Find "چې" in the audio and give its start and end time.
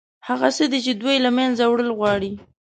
0.85-0.91